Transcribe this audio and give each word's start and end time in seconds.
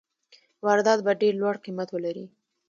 واردات 0.65 0.99
به 1.05 1.11
ډېر 1.21 1.33
لوړ 1.41 1.55
قیمت 1.65 1.89
ولري. 1.91 2.25